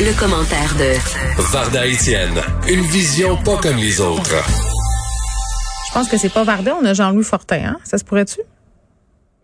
Le, 0.00 0.18
commentaire 0.18 0.74
de 0.74 0.94
Varda 1.52 1.86
Etienne, 1.86 2.40
une 2.68 2.80
vision 2.82 3.36
pas 3.36 3.56
comme 3.56 3.76
les 3.76 4.00
autres. 4.00 4.34
Je 5.88 5.92
pense 5.92 6.08
que 6.08 6.16
c'est 6.16 6.28
pas 6.28 6.42
Varda, 6.42 6.76
on 6.80 6.84
a 6.84 6.92
Jean-Louis 6.92 7.24
Fortin, 7.24 7.62
hein? 7.64 7.76
Ça 7.84 7.98
se 7.98 8.04
pourrait-tu? 8.04 8.40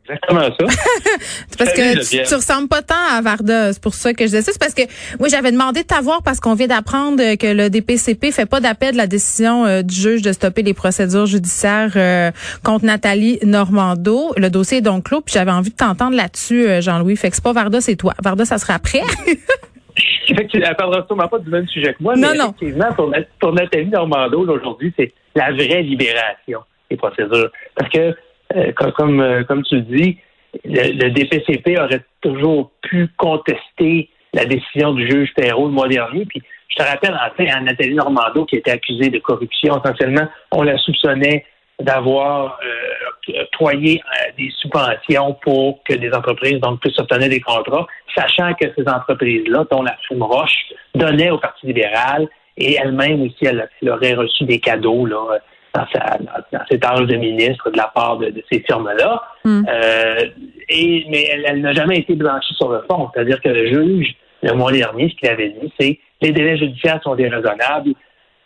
Exactement 0.09 0.41
ça. 0.59 0.67
parce 1.59 1.73
que 1.73 2.09
tu, 2.09 2.23
tu, 2.27 2.35
ressembles 2.35 2.69
pas 2.69 2.83
tant 2.83 2.95
à 3.11 3.21
Varda. 3.21 3.73
C'est 3.73 3.83
pour 3.83 3.95
ça 3.95 4.13
que 4.13 4.21
je 4.25 4.27
disais 4.27 4.43
ça. 4.43 4.53
C'est 4.53 4.61
parce 4.61 4.75
que 4.75 4.83
oui, 5.21 5.29
j'avais 5.31 5.53
demandé 5.53 5.83
de 5.83 5.87
t'avoir 5.87 6.23
parce 6.23 6.41
qu'on 6.41 6.55
vient 6.55 6.67
d'apprendre 6.67 7.37
que 7.37 7.47
le 7.47 7.71
DPCP 7.71 8.33
fait 8.33 8.47
pas 8.47 8.61
d'appel 8.61 8.93
de 8.93 8.97
la 8.97 9.07
décision 9.07 9.67
euh, 9.67 9.83
du 9.83 9.95
juge 9.95 10.23
de 10.23 10.33
stopper 10.33 10.63
les 10.63 10.75
procédures 10.75 11.27
judiciaires 11.27 11.93
euh, 11.97 12.31
contre 12.65 12.85
Nathalie 12.85 13.39
Normando. 13.45 14.33
Le 14.37 14.51
dossier 14.51 14.79
est 14.79 14.83
donc 14.83 15.05
clos. 15.05 15.21
Puis 15.21 15.35
j'avais 15.35 15.51
envie 15.51 15.71
de 15.71 15.77
t'entendre 15.77 16.17
là-dessus, 16.17 16.67
euh, 16.67 16.81
Jean-Louis. 16.81 17.17
Fait 17.17 17.31
que 17.31 17.37
c'est 17.37 17.45
pas 17.45 17.53
Varda, 17.53 17.81
c'est 17.81 17.97
toi. 17.97 18.15
Varda, 18.23 18.45
ça 18.45 18.59
sera 18.59 18.75
après. 18.75 19.03
Effectivement, 20.29 20.69
elle 20.69 20.77
parlera 20.77 21.05
sûrement 21.07 21.29
pas 21.29 21.39
du 21.39 21.51
même 21.51 21.67
sujet 21.67 21.95
que 21.95 22.03
moi. 22.03 22.15
Non, 22.15 22.29
mais 22.33 22.39
non. 22.39 22.55
Effectivement, 22.57 22.93
pour, 22.95 23.13
pour 23.41 23.53
Nathalie 23.53 23.87
Normando, 23.87 24.41
aujourd'hui, 24.41 24.93
c'est 24.97 25.13
la 25.35 25.53
vraie 25.53 25.83
libération 25.83 26.61
des 26.91 26.97
procédures. 26.97 27.51
Parce 27.75 27.91
que 27.91 28.15
euh, 28.57 28.73
comme, 28.73 28.93
comme, 28.93 29.21
euh, 29.21 29.45
comme, 29.45 29.63
tu 29.65 29.77
le 29.77 29.83
dis, 29.83 30.19
le, 30.65 30.93
le, 30.93 31.11
DPCP 31.11 31.79
aurait 31.79 32.05
toujours 32.21 32.71
pu 32.83 33.09
contester 33.17 34.09
la 34.33 34.45
décision 34.45 34.93
du 34.93 35.09
juge 35.09 35.33
Perrault 35.35 35.67
le 35.67 35.73
mois 35.73 35.89
dernier. 35.89 36.25
Puis 36.27 36.43
je 36.69 36.77
te 36.77 36.89
rappelle, 36.89 37.15
en 37.15 37.35
fait, 37.37 37.49
à 37.49 37.61
Nathalie 37.61 37.95
Normando, 37.95 38.45
qui 38.45 38.57
était 38.57 38.71
accusée 38.71 39.11
de 39.11 39.19
corruption, 39.19 39.81
essentiellement, 39.83 40.29
on 40.53 40.63
la 40.63 40.77
soupçonnait 40.79 41.45
d'avoir 41.81 42.59
euh, 42.65 43.43
octroyé 43.43 44.01
euh, 44.01 44.31
des 44.37 44.51
subventions 44.59 45.37
pour 45.43 45.83
que 45.85 45.95
des 45.95 46.13
entreprises 46.13 46.61
donc 46.61 46.81
puissent 46.81 46.99
obtenir 46.99 47.29
des 47.29 47.41
contrats, 47.41 47.87
sachant 48.17 48.53
que 48.55 48.67
ces 48.77 48.89
entreprises-là, 48.89 49.65
dont 49.71 49.83
la 49.83 49.97
firme 50.09 50.23
Roche, 50.23 50.73
donnaient 50.95 51.31
au 51.31 51.39
Parti 51.39 51.67
libéral 51.67 52.29
et 52.57 52.75
elle-même 52.75 53.23
aussi, 53.23 53.47
elle, 53.47 53.69
elle, 53.81 53.91
aurait 53.91 54.15
reçu 54.15 54.45
des 54.45 54.59
cadeaux 54.59 55.07
là, 55.07 55.39
dans, 55.75 55.87
sa, 55.93 56.19
dans, 56.19 56.65
ses 56.71 56.79
tâches 56.79 57.07
de 57.07 57.17
ministre 57.17 57.71
de 57.71 57.77
la 57.77 57.91
part 57.95 58.19
de, 58.19 58.31
de 58.31 58.43
ces 58.51 58.61
firmes-là. 58.61 59.23
Mm. 59.45 59.67
Euh, 59.69 60.25
et 60.69 61.07
mais 61.09 61.25
elle, 61.33 61.45
elle 61.47 61.61
n'a 61.61 61.73
jamais 61.73 61.99
été 61.99 62.15
blanchie 62.15 62.55
sur 62.55 62.71
le 62.71 62.83
fond. 62.91 63.11
C'est-à-dire 63.13 63.41
que 63.41 63.49
le 63.49 63.67
juge, 63.67 64.15
le 64.43 64.53
mois 64.55 64.73
dernier, 64.73 65.09
ce 65.11 65.15
qu'il 65.17 65.29
avait 65.29 65.51
dit, 65.51 65.73
c'est 65.79 65.99
les 66.21 66.33
délais 66.33 66.57
judiciaires 66.57 67.01
sont 67.03 67.15
déraisonnables. 67.15 67.93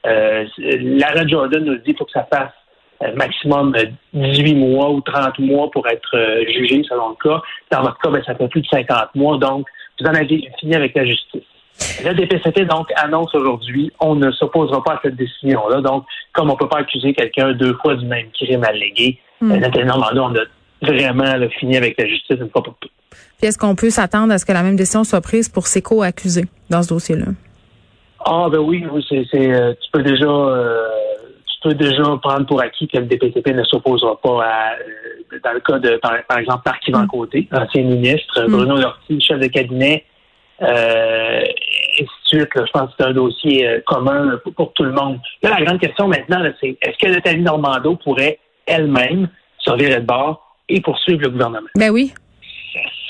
Euh, 0.07 0.47
Lara 0.59 1.27
Jordan 1.27 1.65
nous 1.65 1.77
dit 1.77 1.85
qu'il 1.85 1.97
faut 1.97 2.05
que 2.05 2.13
ça 2.13 2.27
fasse 2.33 2.53
euh, 3.03 3.15
maximum 3.15 3.75
18 4.13 4.55
mois 4.55 4.91
ou 4.91 5.01
30 5.01 5.39
mois 5.39 5.71
pour 5.71 5.87
être 5.89 6.17
euh, 6.17 6.45
jugé 6.47 6.83
selon 6.89 7.11
le 7.11 7.15
cas. 7.23 7.41
Dans 7.71 7.83
votre 7.83 7.99
cas, 7.99 8.11
ben, 8.11 8.23
ça 8.25 8.35
fait 8.35 8.49
plus 8.49 8.63
de 8.63 8.67
50 8.67 9.15
mois. 9.15 9.39
Donc, 9.39 9.67
vous 10.01 10.07
en 10.07 10.15
avez 10.15 10.51
fini 10.59 10.75
avec 10.75 10.95
la 10.95 11.05
justice. 11.05 11.43
Le 12.05 12.15
DPCP, 12.15 12.65
donc, 12.65 12.89
annonce 12.97 13.35
aujourd'hui, 13.35 13.91
on 14.01 14.15
ne 14.15 14.31
s'opposera 14.33 14.83
pas 14.83 14.95
à 14.95 15.01
cette 15.03 15.17
décision-là. 15.17 15.81
Donc, 15.81 16.05
comme 16.33 16.51
on 16.51 16.55
ne 16.55 16.59
peut 16.59 16.69
pas 16.69 16.79
accuser 16.79 17.13
quelqu'un 17.13 17.53
deux 17.53 17.75
fois 17.75 17.95
du 17.95 18.07
même 18.07 18.27
crime 18.33 18.65
allégué, 18.65 19.19
mm. 19.41 19.57
Nathalie 19.57 19.87
Normando, 19.87 20.23
on 20.23 20.35
a 20.35 20.45
vraiment 20.83 21.37
là, 21.37 21.49
fini 21.49 21.77
avec 21.77 21.99
la 21.99 22.07
justice 22.07 22.37
une 22.41 22.51
fois 22.51 22.63
pour 22.63 22.75
toutes. 22.81 22.91
Puis 23.39 23.49
est-ce 23.49 23.59
qu'on 23.59 23.75
peut 23.75 23.91
s'attendre 23.91 24.33
à 24.33 24.39
ce 24.39 24.45
que 24.45 24.53
la 24.53 24.63
même 24.63 24.77
décision 24.77 25.05
soit 25.05 25.21
prise 25.21 25.49
pour 25.49 25.67
ses 25.67 25.83
co-accusés 25.83 26.47
dans 26.71 26.83
ce 26.83 26.89
dossier-là? 26.89 27.27
Ah 28.25 28.49
ben 28.51 28.59
oui, 28.59 28.87
oui 28.91 29.05
c'est, 29.09 29.27
euh, 29.35 29.75
tu 29.81 29.91
peux 29.93 30.03
déjà 30.03 30.27
euh, 30.27 30.87
tu 31.47 31.69
peux 31.69 31.75
déjà 31.75 32.05
prendre 32.23 32.47
pour 32.47 32.61
acquis 32.61 32.87
que 32.87 32.99
le 32.99 33.07
DPCP 33.07 33.53
ne 33.53 33.65
s'opposera 33.65 34.21
pas 34.21 34.45
à 34.45 34.73
euh, 34.75 35.39
dans 35.43 35.53
le 35.53 35.61
cas 35.61 35.79
de 35.79 35.97
par, 35.97 36.15
par 36.29 36.39
exemple 36.39 36.63
Marc 36.65 36.87
Yvan 36.87 37.07
Côté, 37.09 37.49
ancien 37.53 37.83
ministre, 37.83 38.45
Mm. 38.47 38.53
Bruno 38.53 38.77
Lortie, 38.77 39.21
chef 39.21 39.41
de 39.41 39.49
cabinet, 39.49 40.05
euh, 40.63 41.43
suite. 42.33 42.55
Là, 42.55 42.65
je 42.67 42.73
pense 42.73 42.91
que 42.91 42.95
c'est 42.99 43.07
un 43.07 43.13
dossier 43.13 43.67
euh, 43.67 43.81
commun 43.87 44.39
pour, 44.43 44.55
pour, 44.55 44.73
tout 44.73 44.85
le 44.85 44.93
monde. 44.93 45.21
Là, 45.43 45.51
la 45.59 45.65
grande 45.65 45.81
question 45.81 46.09
maintenant, 46.09 46.43
c'est 46.61 46.77
est-ce 46.81 46.99
que 46.99 47.13
Nathalie 47.13 47.43
Normando 47.43 47.97
pourrait 47.97 48.39
elle-même 48.67 49.29
se 49.59 49.75
virer 49.75 50.01
de 50.01 50.07
bord 50.07 50.57
et 50.69 50.81
poursuivre 50.81 51.23
le 51.23 51.31
gouvernement? 51.31 51.69
Ben 51.77 51.91
oui. 51.91 52.13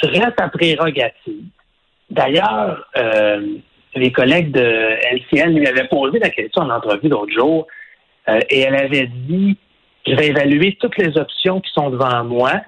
Ça 0.00 0.08
serait 0.08 0.32
sa 0.38 0.48
prérogative. 0.48 1.44
D'ailleurs, 2.10 2.84
euh, 2.96 3.46
les 3.94 4.12
collègues 4.12 4.50
de 4.52 4.60
LCN 4.60 5.54
lui 5.56 5.66
avaient 5.66 5.88
posé 5.88 6.18
la 6.18 6.30
question 6.30 6.62
en 6.62 6.70
entrevue 6.70 7.08
l'autre 7.08 7.32
jour 7.32 7.66
euh, 8.28 8.40
et 8.50 8.60
elle 8.60 8.74
avait 8.74 9.06
dit 9.06 9.56
je 10.06 10.14
vais 10.14 10.28
évaluer 10.28 10.76
toutes 10.80 10.96
les 10.98 11.16
options 11.16 11.60
qui 11.60 11.70
sont 11.72 11.90
devant 11.90 12.24
moi, 12.24 12.60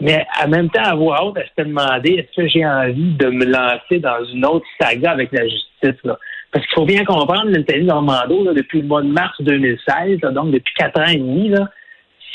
mais 0.00 0.26
en 0.42 0.48
même 0.48 0.70
temps, 0.70 0.82
à 0.82 0.94
voix 0.94 1.24
haute, 1.24 1.36
elle 1.36 1.46
s'était 1.48 1.64
demandé 1.64 2.10
est-ce 2.14 2.42
que 2.42 2.48
j'ai 2.48 2.66
envie 2.66 3.14
de 3.14 3.26
me 3.28 3.44
lancer 3.44 4.00
dans 4.00 4.24
une 4.24 4.44
autre 4.44 4.66
saga 4.80 5.12
avec 5.12 5.32
la 5.32 5.44
justice 5.44 6.02
là? 6.04 6.18
Parce 6.52 6.64
qu'il 6.66 6.74
faut 6.74 6.84
bien 6.84 7.04
comprendre, 7.04 7.50
Nathalie 7.50 7.84
Normando, 7.84 8.44
là, 8.44 8.52
depuis 8.52 8.80
le 8.80 8.86
mois 8.86 9.02
de 9.02 9.08
mars 9.08 9.34
2016, 9.40 10.20
là, 10.22 10.30
donc 10.30 10.52
depuis 10.52 10.72
quatre 10.74 11.00
ans 11.00 11.06
et 11.06 11.16
demi, 11.16 11.48
là, 11.48 11.68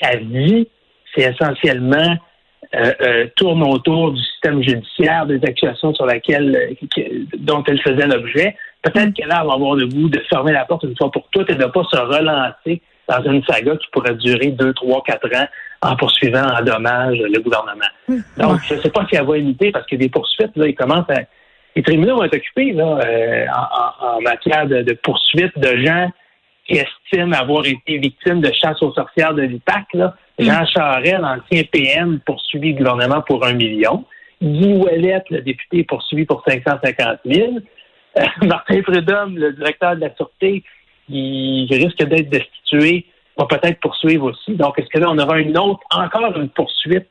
sa 0.02 0.18
vie, 0.18 0.68
c'est 1.16 1.22
essentiellement 1.22 2.18
euh, 2.76 2.92
euh, 3.02 3.28
tourne 3.36 3.64
autour 3.64 4.12
du 4.12 4.22
système 4.22 4.62
judiciaire, 4.62 5.26
des 5.26 5.40
accusations 5.44 5.94
sur 5.94 6.06
lesquelles 6.06 6.76
euh, 7.00 7.26
dont 7.38 7.64
elle 7.66 7.82
faisait 7.82 8.08
l'objet. 8.08 8.56
Peut-être 8.82 9.14
qu'elle 9.14 9.30
va 9.30 9.40
avoir 9.40 9.76
le 9.76 9.88
goût 9.88 10.10
de 10.10 10.20
fermer 10.30 10.52
la 10.52 10.66
porte 10.66 10.84
une 10.84 10.96
fois 10.98 11.10
pour 11.10 11.28
toutes 11.32 11.50
et 11.50 11.56
de 11.56 11.64
ne 11.64 11.68
pas 11.68 11.84
se 11.90 11.98
relancer 11.98 12.82
dans 13.08 13.24
une 13.24 13.44
saga 13.46 13.76
qui 13.78 13.88
pourrait 13.92 14.16
durer 14.16 14.48
deux, 14.48 14.74
trois, 14.74 15.02
quatre 15.04 15.34
ans 15.36 15.48
en 15.82 15.96
poursuivant 15.96 16.46
en 16.46 16.62
dommage 16.62 17.18
le 17.18 17.40
gouvernement. 17.40 17.86
Donc, 18.38 18.60
je 18.68 18.76
ne 18.76 18.82
sais 18.82 18.90
pas 18.90 19.06
si 19.10 19.16
elle 19.16 19.26
va 19.26 19.38
imiter 19.38 19.72
parce 19.72 19.86
que 19.86 19.96
des 19.96 20.10
poursuites, 20.10 20.56
là, 20.56 20.68
ils 20.68 20.76
commencent 20.76 21.10
à. 21.10 21.22
Les 21.76 21.84
tribunaux 21.84 22.18
vont 22.18 22.24
être 22.24 22.36
occupés 22.36 22.74
là, 22.74 23.00
euh, 23.06 23.46
en, 23.56 24.18
en, 24.18 24.22
matière 24.22 24.68
de, 24.68 24.82
de 24.82 24.94
poursuites 24.94 25.58
de 25.58 25.78
gens 25.78 26.12
qui 26.68 26.78
estiment 26.78 27.38
avoir 27.38 27.66
été 27.66 27.98
victimes 28.00 28.42
de 28.42 28.52
chasse 28.52 28.82
aux 28.82 28.92
sorcières 28.94 29.34
de 29.34 29.44
l'IPAC. 29.44 29.86
Là. 29.94 30.16
Jean 30.38 30.66
Charest, 30.66 31.20
l'ancien 31.20 31.64
PM, 31.72 32.20
poursuivi 32.26 32.74
le 32.74 32.80
gouvernement 32.80 33.22
pour 33.22 33.46
un 33.46 33.54
million. 33.54 34.06
Guy 34.42 34.74
Ouellet, 34.74 35.24
le 35.30 35.42
député, 35.42 35.84
poursuivi 35.84 36.26
pour 36.26 36.44
550 36.48 37.20
000. 37.26 37.58
Euh, 38.18 38.22
Martin 38.48 38.82
Prudhomme, 38.82 39.38
le 39.38 39.54
directeur 39.54 39.96
de 39.96 40.02
la 40.02 40.16
Sûreté, 40.16 40.64
qui 41.08 41.68
risque 41.72 42.04
d'être 42.04 42.30
destitué, 42.30 43.06
va 43.40 43.58
peut-être 43.58 43.80
poursuivre 43.80 44.32
aussi. 44.32 44.56
Donc, 44.56 44.78
est-ce 44.80 44.90
que 44.90 45.00
là, 45.00 45.08
on 45.10 45.18
aura 45.18 45.40
une 45.40 45.58
autre, 45.58 45.82
encore 45.92 46.36
une 46.38 46.50
poursuite 46.50 47.10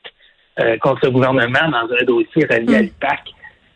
euh, 0.61 0.77
contre 0.79 1.01
le 1.05 1.11
gouvernement 1.11 1.69
dans 1.71 1.95
un 1.95 2.05
dossier 2.05 2.47
relié 2.51 2.77
à 2.77 2.83
l'IPAC? 2.83 3.21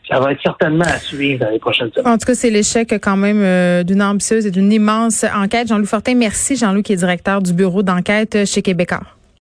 Ça 0.09 0.19
va 0.19 0.33
être 0.33 0.43
certainement 0.43 0.85
à 0.85 0.99
suivre 0.99 1.45
dans 1.45 1.51
les 1.51 1.59
prochaines 1.59 1.91
semaines. 1.93 2.13
En 2.13 2.19
tout 2.19 2.27
cas, 2.27 2.35
c'est 2.35 2.51
l'échec 2.51 2.93
quand 3.01 3.17
même 3.17 3.41
euh, 3.41 3.83
d'une 3.85 4.03
ambitieuse 4.03 4.47
et 4.47 4.51
d'une 4.51 4.73
immense 4.73 5.25
enquête. 5.25 5.69
Jean-Louis 5.69 5.87
Fortin, 5.87 6.15
merci. 6.15 6.57
Jean-Louis 6.57 6.83
qui 6.83 6.93
est 6.93 6.97
directeur 6.97 7.41
du 7.41 7.53
bureau 7.53 7.83
d'enquête 7.83 8.45
chez 8.45 8.63
Québécois. 8.63 9.03